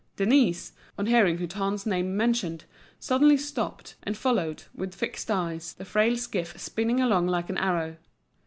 Denise, 0.15 0.71
on 0.97 1.05
hearing 1.05 1.37
Hutin's 1.37 1.85
name 1.85 2.17
mentioned, 2.17 2.65
suddenly 2.99 3.37
stopped, 3.37 3.93
and 4.01 4.17
followed, 4.17 4.63
with 4.73 4.95
fixed 4.95 5.29
eyes, 5.29 5.73
the 5.73 5.85
frail 5.85 6.17
skiff 6.17 6.59
spinning 6.59 6.99
along 6.99 7.27
like 7.27 7.51
an 7.51 7.57
arrow. 7.59 7.97